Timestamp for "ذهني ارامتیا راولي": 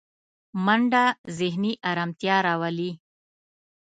1.37-2.91